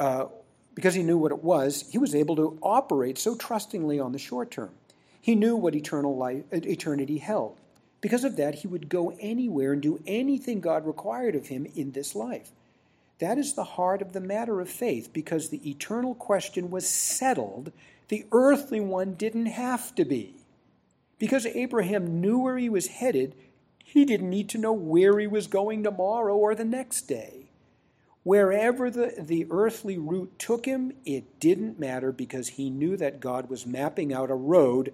[0.00, 0.26] uh,
[0.74, 4.18] because he knew what it was, he was able to operate so trustingly on the
[4.18, 4.70] short term.
[5.20, 7.58] He knew what eternal life, eternity held.
[8.00, 11.92] Because of that, he would go anywhere and do anything God required of him in
[11.92, 12.50] this life.
[13.18, 17.72] That is the heart of the matter of faith, because the eternal question was settled,
[18.08, 20.34] the earthly one didn't have to be.
[21.18, 23.34] Because Abraham knew where he was headed,
[23.82, 27.43] he didn't need to know where he was going tomorrow or the next day.
[28.24, 33.50] Wherever the, the earthly route took him, it didn't matter because he knew that God
[33.50, 34.92] was mapping out a road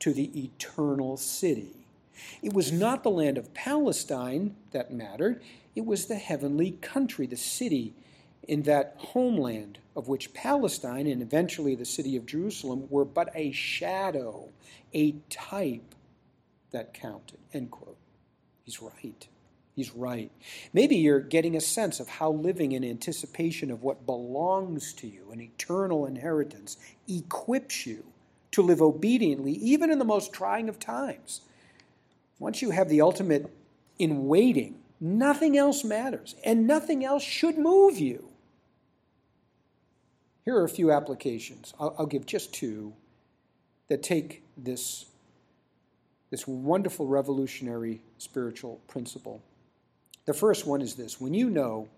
[0.00, 1.86] to the eternal city.
[2.42, 5.40] It was not the land of Palestine that mattered,
[5.74, 7.94] it was the heavenly country, the city
[8.46, 13.52] in that homeland of which Palestine and eventually the city of Jerusalem were but a
[13.52, 14.48] shadow,
[14.92, 15.94] a type
[16.72, 17.38] that counted.
[17.52, 17.96] End quote.
[18.64, 19.26] He's right.
[19.74, 20.30] He's right.
[20.72, 25.30] Maybe you're getting a sense of how living in anticipation of what belongs to you,
[25.32, 26.76] an eternal inheritance,
[27.08, 28.04] equips you
[28.50, 31.40] to live obediently, even in the most trying of times.
[32.38, 33.50] Once you have the ultimate
[33.98, 38.28] in waiting, Nothing else matters, and nothing else should move you.
[40.44, 41.74] Here are a few applications.
[41.80, 42.92] I'll, I'll give just two
[43.88, 45.06] that take this,
[46.30, 49.42] this wonderful revolutionary spiritual principle.
[50.24, 51.88] The first one is this when you know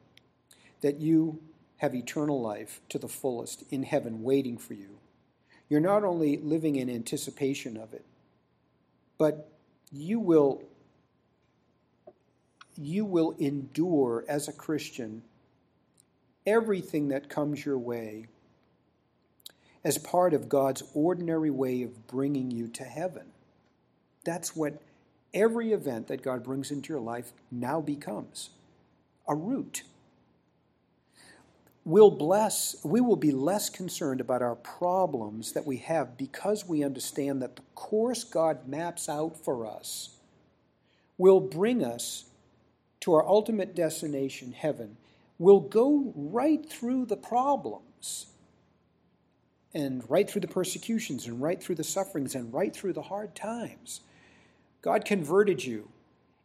[0.80, 1.40] that you
[1.78, 4.98] have eternal life to the fullest in heaven waiting for you,
[5.68, 8.04] you're not only living in anticipation of it,
[9.18, 9.48] but
[9.92, 10.62] you will
[12.76, 15.22] you will endure as a Christian
[16.46, 18.26] everything that comes your way
[19.84, 23.26] as part of God's ordinary way of bringing you to heaven.
[24.24, 24.80] That's what
[25.34, 28.50] every event that God brings into your life now becomes
[29.28, 29.82] a route.
[31.84, 36.82] We'll bless, we will be less concerned about our problems that we have because we
[36.82, 40.16] understand that the course God maps out for us
[41.18, 42.24] will bring us
[43.00, 44.96] to our ultimate destination, heaven,
[45.38, 48.26] We'll go right through the problems
[49.74, 53.34] and right through the persecutions and right through the sufferings and right through the hard
[53.34, 54.00] times.
[54.84, 55.88] God converted you,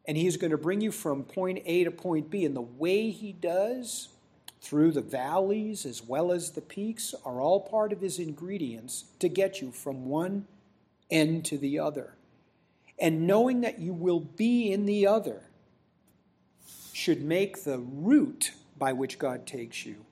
[0.08, 2.46] and He is going to bring you from point A to point B.
[2.46, 4.08] And the way He does,
[4.62, 9.28] through the valleys as well as the peaks, are all part of His ingredients to
[9.28, 10.48] get you from one
[11.12, 12.14] end to the other.
[12.98, 15.42] And knowing that you will be in the other
[16.94, 20.06] should make the route by which God takes you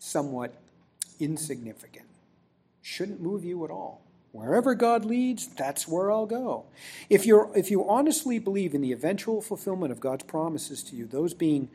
[0.00, 0.60] somewhat
[1.20, 2.06] insignificant.
[2.82, 4.02] Shouldn't move you at all.
[4.32, 6.66] Wherever God leads, that's where I'll go.
[7.08, 11.06] If, you're, if you honestly believe in the eventual fulfillment of God's promises to you,
[11.06, 11.70] those being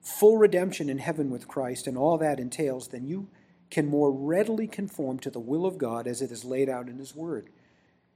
[0.00, 3.28] full redemption in heaven with Christ and all that entails, then you
[3.70, 6.98] can more readily conform to the will of God as it is laid out in
[6.98, 7.50] His Word.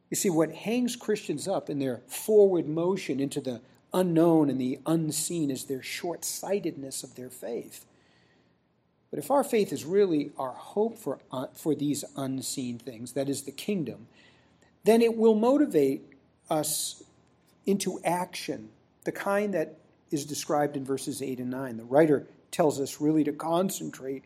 [0.09, 3.61] You see, what hangs Christians up in their forward motion into the
[3.93, 7.84] unknown and the unseen is their short sightedness of their faith.
[9.12, 13.28] But if our faith is really our hope for, uh, for these unseen things, that
[13.28, 14.08] is the kingdom,
[14.84, 16.02] then it will motivate
[16.48, 17.04] us
[17.66, 18.70] into action,
[19.04, 19.76] the kind that
[20.10, 21.76] is described in verses 8 and 9.
[21.76, 24.24] The writer tells us really to concentrate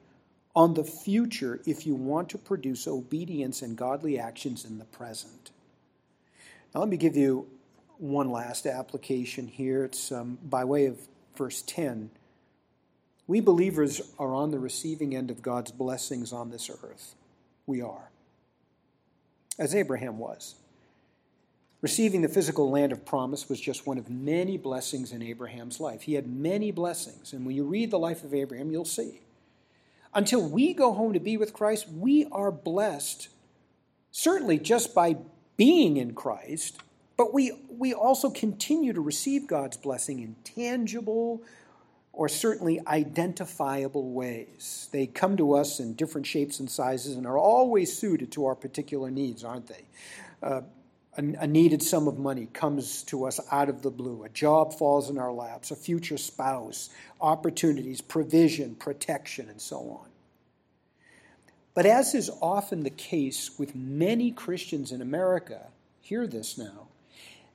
[0.54, 5.50] on the future if you want to produce obedience and godly actions in the present.
[6.72, 7.48] Now, let me give you
[7.98, 9.84] one last application here.
[9.84, 10.96] It's um, by way of
[11.36, 12.10] verse 10.
[13.26, 17.14] We believers are on the receiving end of God's blessings on this earth.
[17.66, 18.10] We are.
[19.58, 20.54] As Abraham was.
[21.82, 26.02] Receiving the physical land of promise was just one of many blessings in Abraham's life.
[26.02, 27.32] He had many blessings.
[27.32, 29.20] And when you read the life of Abraham, you'll see.
[30.14, 33.28] Until we go home to be with Christ, we are blessed,
[34.10, 35.16] certainly just by
[35.56, 36.78] being in Christ,
[37.16, 41.42] but we, we also continue to receive God's blessing in tangible
[42.16, 44.88] or certainly identifiable ways.
[44.90, 48.54] They come to us in different shapes and sizes and are always suited to our
[48.54, 49.84] particular needs, aren't they?
[50.42, 50.62] Uh,
[51.18, 54.24] a, a needed sum of money comes to us out of the blue.
[54.24, 56.88] A job falls in our laps, a future spouse,
[57.20, 60.08] opportunities, provision, protection, and so on.
[61.74, 65.66] But as is often the case with many Christians in America,
[66.00, 66.85] hear this now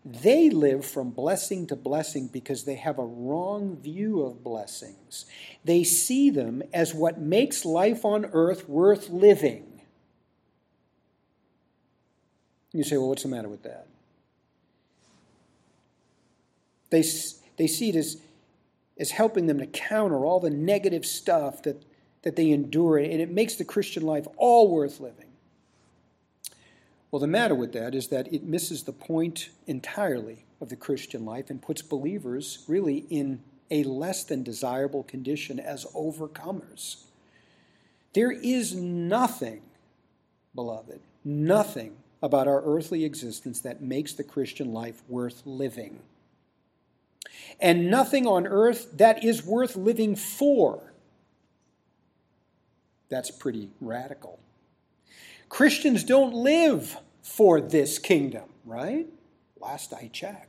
[0.03, 5.25] they live from blessing to blessing because they have a wrong view of blessings.
[5.63, 9.81] They see them as what makes life on earth worth living.
[12.71, 13.87] You say, well, what's the matter with that?
[16.89, 17.03] They,
[17.57, 18.17] they see it as,
[18.97, 21.83] as helping them to counter all the negative stuff that,
[22.23, 25.30] that they endure, and it makes the Christian life all worth living.
[27.11, 31.25] Well, the matter with that is that it misses the point entirely of the Christian
[31.25, 37.03] life and puts believers really in a less than desirable condition as overcomers.
[38.13, 39.61] There is nothing,
[40.55, 45.99] beloved, nothing about our earthly existence that makes the Christian life worth living.
[47.59, 50.93] And nothing on earth that is worth living for.
[53.09, 54.39] That's pretty radical.
[55.49, 59.07] Christians don't live for this kingdom, right?
[59.59, 60.47] Last I checked.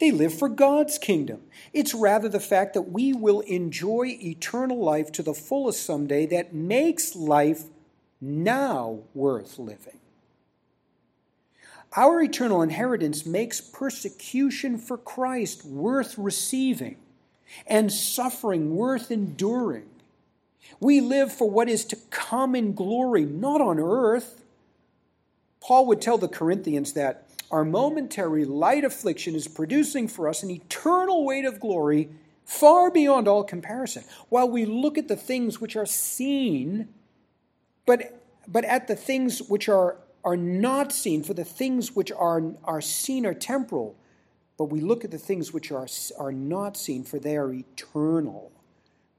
[0.00, 1.42] They live for God's kingdom.
[1.74, 6.54] It's rather the fact that we will enjoy eternal life to the fullest someday that
[6.54, 7.64] makes life
[8.20, 10.00] now worth living.
[11.96, 16.96] Our eternal inheritance makes persecution for Christ worth receiving
[17.66, 19.88] and suffering worth enduring.
[20.78, 24.42] We live for what is to come in glory, not on earth.
[25.60, 30.50] Paul would tell the Corinthians that our momentary light affliction is producing for us an
[30.50, 32.08] eternal weight of glory
[32.44, 34.04] far beyond all comparison.
[34.28, 36.88] While we look at the things which are seen,
[37.86, 42.42] but, but at the things which are, are not seen, for the things which are,
[42.64, 43.96] are seen are temporal,
[44.58, 45.86] but we look at the things which are,
[46.18, 48.52] are not seen, for they are eternal.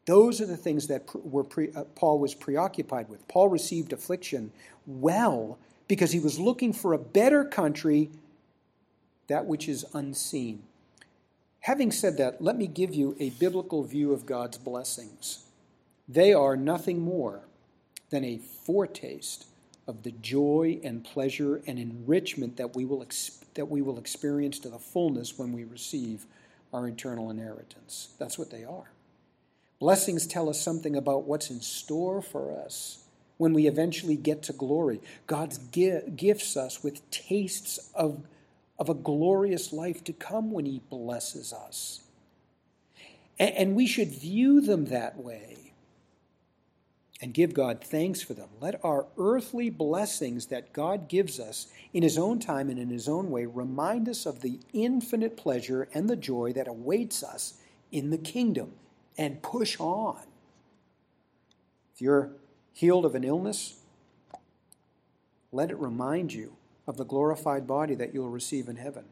[0.06, 3.28] Those are the things that were pre, uh, Paul was preoccupied with.
[3.28, 4.52] Paul received affliction
[4.86, 8.10] well because he was looking for a better country,
[9.28, 10.64] that which is unseen.
[11.62, 15.46] Having said that, let me give you a biblical view of God's blessings.
[16.08, 17.42] They are nothing more
[18.10, 19.46] than a foretaste
[19.88, 24.58] of the joy and pleasure and enrichment that we will, ex- that we will experience
[24.60, 26.26] to the fullness when we receive
[26.74, 28.10] our eternal inheritance.
[28.18, 28.90] That's what they are.
[29.82, 33.00] Blessings tell us something about what's in store for us
[33.38, 35.02] when we eventually get to glory.
[35.26, 38.22] God gifts us with tastes of,
[38.78, 42.02] of a glorious life to come when He blesses us.
[43.40, 45.74] And, and we should view them that way
[47.20, 48.50] and give God thanks for them.
[48.60, 53.10] Let our earthly blessings that God gives us in His own time and in His
[53.10, 57.56] own way remind us of the infinite pleasure and the joy that awaits us
[57.92, 58.74] in the kingdom
[59.18, 60.22] and push on.
[61.94, 62.32] If you're
[62.74, 63.78] healed of an illness,
[65.52, 66.56] let it remind you
[66.88, 69.06] of the glorified body that you'll receive in heaven.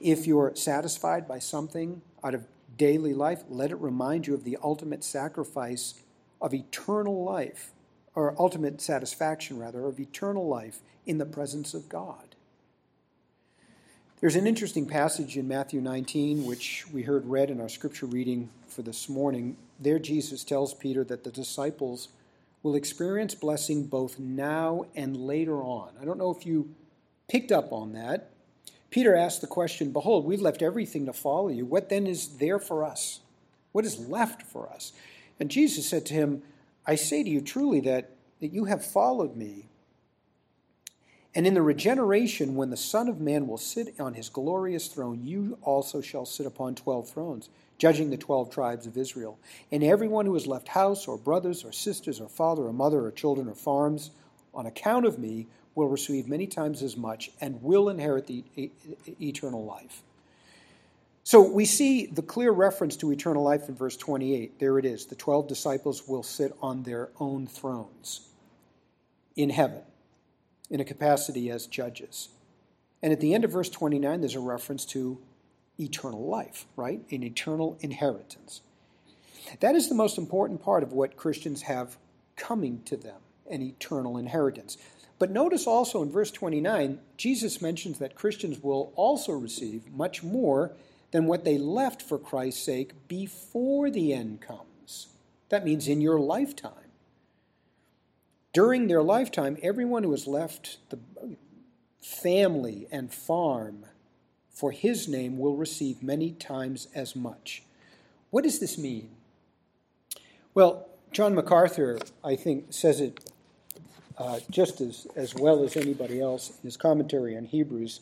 [0.00, 2.46] If you're satisfied by something out of
[2.76, 5.94] daily life, let it remind you of the ultimate sacrifice
[6.40, 7.72] of eternal life,
[8.14, 12.29] or ultimate satisfaction, rather, of eternal life in the presence of God.
[14.20, 18.50] There's an interesting passage in Matthew 19, which we heard read in our scripture reading
[18.68, 19.56] for this morning.
[19.78, 22.08] There, Jesus tells Peter that the disciples
[22.62, 25.92] will experience blessing both now and later on.
[25.98, 26.68] I don't know if you
[27.30, 28.28] picked up on that.
[28.90, 31.64] Peter asked the question Behold, we've left everything to follow you.
[31.64, 33.20] What then is there for us?
[33.72, 34.92] What is left for us?
[35.40, 36.42] And Jesus said to him,
[36.86, 38.10] I say to you truly that,
[38.42, 39.69] that you have followed me
[41.34, 45.20] and in the regeneration, when the Son of Man will sit on his glorious throne,
[45.22, 49.38] you also shall sit upon twelve thrones, judging the twelve tribes of Israel.
[49.70, 53.12] And everyone who has left house, or brothers, or sisters, or father, or mother, or
[53.12, 54.10] children, or farms,
[54.52, 58.44] on account of me, will receive many times as much and will inherit the
[59.20, 60.02] eternal life.
[61.22, 64.58] So we see the clear reference to eternal life in verse 28.
[64.58, 65.06] There it is.
[65.06, 68.28] The 12 disciples will sit on their own thrones
[69.36, 69.82] in heaven
[70.70, 72.28] in a capacity as judges.
[73.02, 75.18] And at the end of verse 29, there's a reference to
[75.78, 77.00] eternal life, right?
[77.10, 78.60] An eternal inheritance.
[79.60, 81.96] That is the most important part of what Christians have
[82.36, 84.78] coming to them an eternal inheritance.
[85.18, 90.72] But notice also in verse 29, Jesus mentions that Christians will also receive much more
[91.10, 95.08] than what they left for Christ's sake before the end comes.
[95.48, 96.72] That means in your lifetime.
[98.52, 100.98] During their lifetime, everyone who has left the
[102.02, 103.86] family and farm
[104.50, 107.62] for his name will receive many times as much.
[108.30, 109.10] What does this mean?
[110.52, 113.30] Well, John MacArthur, I think, says it
[114.18, 118.00] uh, just as, as well as anybody else in his commentary on Hebrews.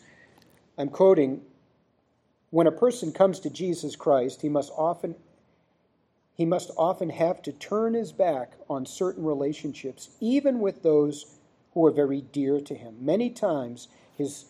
[0.77, 1.43] I'm quoting
[2.51, 5.15] When a person comes to Jesus Christ, he must often
[6.39, 11.37] he must often have to turn his back on certain relationships, even with those
[11.75, 12.95] who are very dear to him.
[13.01, 14.45] Many times, his,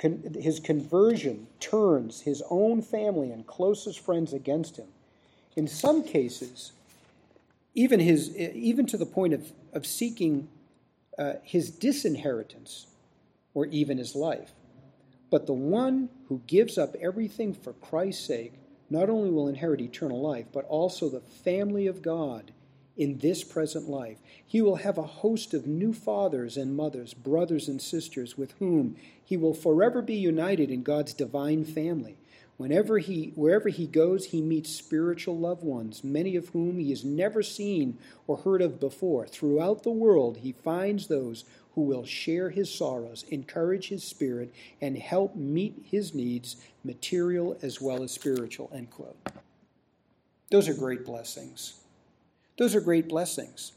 [0.00, 4.88] his conversion turns his own family and closest friends against him.
[5.56, 6.72] In some cases,
[7.74, 10.48] even, his, even to the point of, of seeking
[11.18, 12.86] uh, his disinheritance
[13.52, 14.52] or even his life.
[15.30, 18.54] But the one who gives up everything for Christ's sake
[18.90, 22.52] not only will inherit eternal life, but also the family of God
[22.96, 24.18] in this present life.
[24.44, 28.96] He will have a host of new fathers and mothers, brothers and sisters, with whom
[29.24, 32.18] he will forever be united in God's divine family.
[32.58, 37.02] Whenever he, wherever he goes, he meets spiritual loved ones, many of whom he has
[37.02, 39.26] never seen or heard of before.
[39.26, 41.44] Throughout the world, he finds those
[41.74, 47.80] who will share his sorrows, encourage his spirit, and help meet his needs, material as
[47.80, 48.70] well as spiritual.
[48.74, 49.16] End quote.
[50.50, 51.74] Those are great blessings.
[52.58, 53.72] Those are great blessings.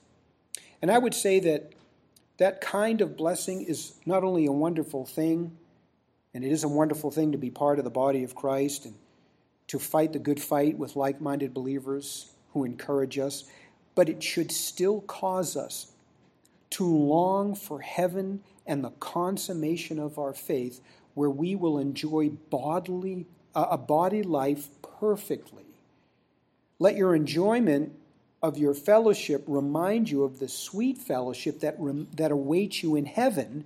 [0.81, 1.71] And I would say that
[2.37, 5.55] that kind of blessing is not only a wonderful thing,
[6.33, 8.95] and it is a wonderful thing to be part of the body of Christ and
[9.67, 13.45] to fight the good fight with like minded believers who encourage us,
[13.95, 15.92] but it should still cause us
[16.73, 20.81] to long for heaven and the consummation of our faith,
[21.13, 24.69] where we will enjoy bodily, uh, a body life
[24.99, 25.65] perfectly.
[26.79, 27.93] Let your enjoyment
[28.41, 33.05] of your fellowship remind you of the sweet fellowship that, rem- that awaits you in
[33.05, 33.65] heaven,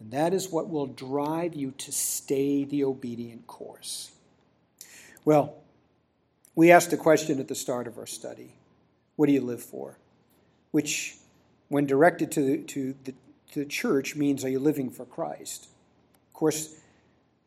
[0.00, 4.10] and that is what will drive you to stay the obedient course.
[5.24, 5.54] Well,
[6.54, 8.52] we asked a question at the start of our study
[9.16, 9.98] What do you live for?
[10.72, 11.16] Which,
[11.68, 13.12] when directed to, to the,
[13.52, 15.68] to the church, means Are you living for Christ?
[16.28, 16.76] Of course,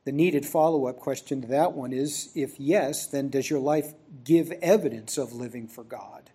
[0.05, 3.93] the needed follow up question to that one is if yes, then does your life
[4.23, 6.29] give evidence of living for God?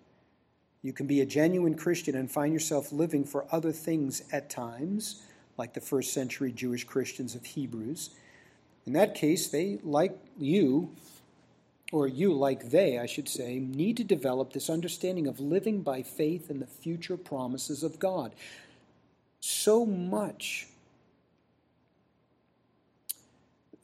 [0.82, 5.22] You can be a genuine Christian and find yourself living for other things at times,
[5.56, 8.10] like the first century Jewish Christians of Hebrews.
[8.86, 10.94] In that case, they, like you,
[11.94, 16.02] or you, like they, I should say, need to develop this understanding of living by
[16.02, 18.34] faith in the future promises of God.
[19.38, 20.66] So much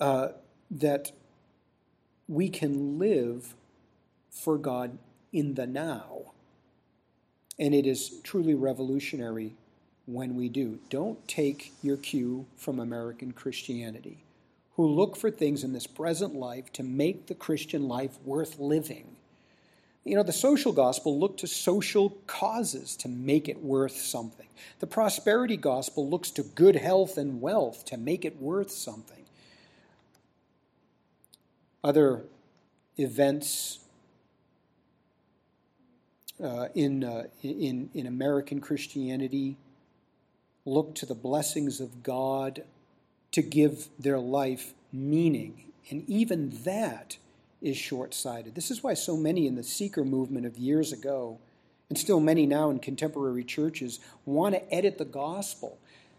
[0.01, 0.31] uh,
[0.73, 1.13] that
[2.27, 3.55] we can live
[4.29, 4.99] for God
[5.33, 6.33] in the now
[7.61, 9.53] and it is truly revolutionary
[10.07, 10.81] when we do.
[10.89, 14.25] Don't take your cue from American Christianity,
[14.81, 19.15] who look for things in this present life to make the Christian life worth living.
[20.05, 24.47] You know, the social gospel looked to social causes to make it worth something.
[24.79, 29.27] The prosperity gospel looks to good health and wealth to make it worth something.
[31.85, 32.23] Other
[32.97, 33.81] events
[36.43, 39.59] uh, in, uh, in, in American Christianity
[40.65, 42.63] look to the blessings of God
[43.33, 45.65] to give their life meaning.
[45.91, 47.17] And even that
[47.61, 48.55] is short sighted.
[48.55, 51.39] This is why so many in the seeker movement of years ago,
[51.89, 55.79] and still many now in contemporary churches, want to edit the gospel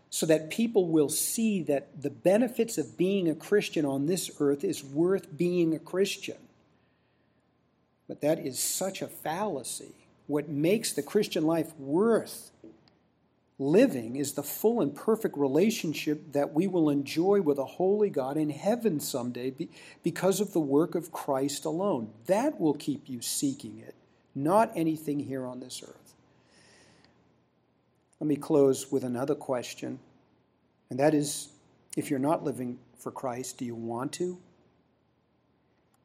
[0.10, 4.64] so that people will see that the benefits of being a Christian on this earth
[4.64, 6.38] is worth being a Christian.
[8.08, 9.96] But that is such a fallacy
[10.28, 12.52] what makes the Christian life worth
[13.62, 18.36] living is the full and perfect relationship that we will enjoy with a holy God
[18.36, 19.54] in heaven someday
[20.02, 22.10] because of the work of Christ alone.
[22.26, 23.94] That will keep you seeking it,
[24.34, 26.16] not anything here on this earth.
[28.20, 30.00] Let me close with another question,
[30.90, 31.50] and that is
[31.96, 34.40] if you're not living for Christ, do you want to?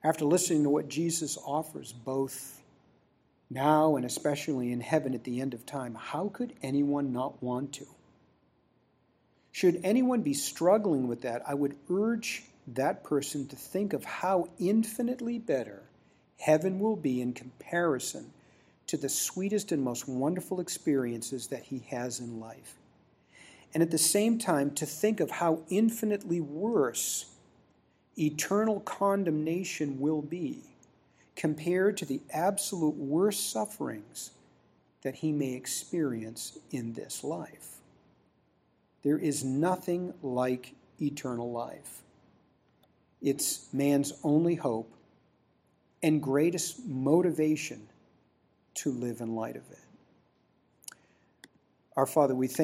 [0.05, 2.56] After listening to what Jesus offers, both
[3.51, 7.73] now and especially in heaven at the end of time, how could anyone not want
[7.75, 7.87] to?
[9.53, 14.49] Should anyone be struggling with that, I would urge that person to think of how
[14.59, 15.83] infinitely better
[16.39, 18.33] heaven will be in comparison
[18.89, 22.75] to the sweetest and most wonderful experiences that he has in life.
[23.73, 27.27] And at the same time, to think of how infinitely worse
[28.19, 30.63] eternal condemnation will be
[31.37, 34.33] compared to the absolute worst sufferings
[35.03, 37.77] that he may experience in this life.
[39.03, 42.03] There is nothing like eternal life.
[43.23, 44.93] It's man's only hope
[46.03, 47.89] and greatest motivation
[48.75, 49.79] to live in light of it.
[51.97, 52.55] Our Father, we thank